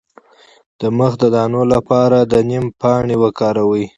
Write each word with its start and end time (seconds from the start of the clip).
د 0.79 0.81
مخ 0.97 1.13
د 1.21 1.23
دانو 1.35 1.61
لپاره 1.73 2.17
د 2.31 2.33
نیم 2.49 2.65
پاڼې 2.81 3.15
وکاروئ 3.23 3.85